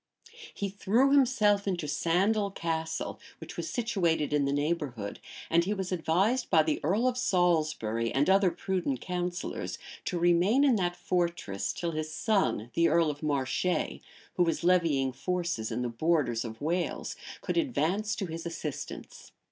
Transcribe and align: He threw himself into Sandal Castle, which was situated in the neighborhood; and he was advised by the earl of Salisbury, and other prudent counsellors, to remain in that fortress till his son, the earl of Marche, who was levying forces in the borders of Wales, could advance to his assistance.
He 0.51 0.67
threw 0.69 1.11
himself 1.11 1.67
into 1.67 1.87
Sandal 1.87 2.49
Castle, 2.49 3.19
which 3.37 3.55
was 3.55 3.69
situated 3.69 4.33
in 4.33 4.45
the 4.45 4.51
neighborhood; 4.51 5.19
and 5.47 5.63
he 5.63 5.75
was 5.75 5.91
advised 5.91 6.49
by 6.49 6.63
the 6.63 6.79
earl 6.83 7.07
of 7.07 7.19
Salisbury, 7.19 8.11
and 8.11 8.27
other 8.27 8.49
prudent 8.49 8.99
counsellors, 8.99 9.77
to 10.05 10.17
remain 10.17 10.63
in 10.63 10.75
that 10.77 10.95
fortress 10.95 11.71
till 11.71 11.91
his 11.91 12.11
son, 12.11 12.71
the 12.73 12.89
earl 12.89 13.11
of 13.11 13.21
Marche, 13.21 13.63
who 14.33 14.43
was 14.43 14.63
levying 14.63 15.13
forces 15.13 15.71
in 15.71 15.83
the 15.83 15.87
borders 15.89 16.43
of 16.43 16.61
Wales, 16.61 17.15
could 17.41 17.55
advance 17.55 18.15
to 18.15 18.25
his 18.25 18.43
assistance. 18.47 19.31